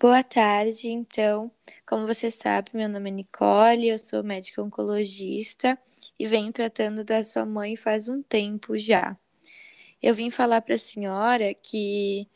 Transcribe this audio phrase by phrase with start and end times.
[0.00, 1.52] Boa tarde, então.
[1.86, 5.78] Como você sabe, meu nome é Nicole, eu sou médica oncologista
[6.18, 9.14] e venho tratando da sua mãe faz um tempo já.
[10.02, 12.26] Eu vim falar para a senhora que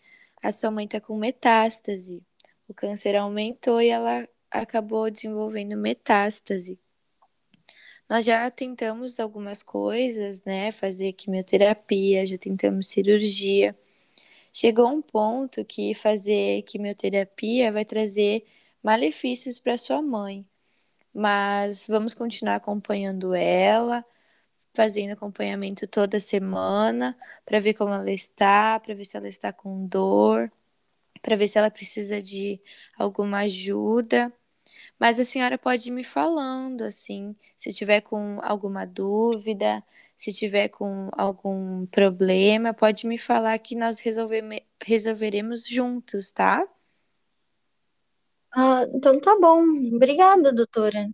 [0.43, 2.23] a sua mãe está com metástase.
[2.69, 6.79] O câncer aumentou e ela acabou desenvolvendo metástase.
[8.07, 10.71] Nós já tentamos algumas coisas, né?
[10.71, 13.75] Fazer quimioterapia, já tentamos cirurgia.
[14.57, 18.47] Chegou um ponto que fazer quimioterapia vai trazer
[18.81, 20.47] malefícios para sua mãe.
[21.13, 24.05] Mas vamos continuar acompanhando ela,
[24.75, 29.87] fazendo acompanhamento toda semana para ver como ela está, para ver se ela está com
[29.89, 30.53] dor,
[31.23, 32.61] para ver se ela precisa de
[32.99, 34.33] alguma ajuda.
[34.99, 39.83] Mas a senhora pode ir me falando, assim, se tiver com alguma dúvida,
[40.17, 44.01] se tiver com algum problema, pode me falar que nós
[44.81, 46.63] resolveremos juntos, tá?
[48.53, 49.63] Ah, então tá bom.
[49.95, 51.09] Obrigada, doutora.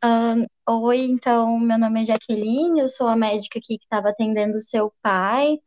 [0.00, 0.34] Ah,
[0.68, 4.92] oi, então, meu nome é Jaqueline, eu sou a médica aqui que estava atendendo seu
[5.02, 5.58] pai.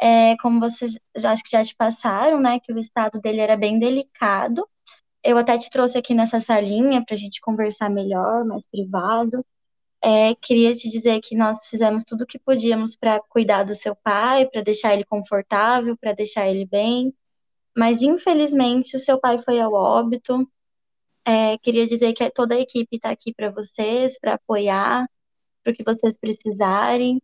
[0.00, 3.56] É, como vocês já acho que já te passaram, né, que o estado dele era
[3.56, 4.68] bem delicado.
[5.22, 9.44] Eu até te trouxe aqui nessa salinha para a gente conversar melhor, mais privado.
[10.02, 13.96] É, queria te dizer que nós fizemos tudo o que podíamos para cuidar do seu
[13.96, 17.14] pai, para deixar ele confortável, para deixar ele bem.
[17.76, 20.48] Mas infelizmente o seu pai foi ao óbito.
[21.26, 25.08] É, queria dizer que toda a equipe está aqui para vocês, para apoiar,
[25.62, 27.20] para o que vocês precisarem.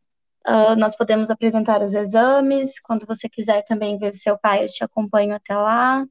[0.47, 2.81] Uh, nós podemos apresentar os exames.
[2.81, 6.07] Quando você quiser também ver o seu pai, eu te acompanho até lá.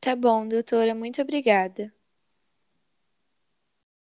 [0.00, 1.92] Tá bom, doutora, muito obrigada.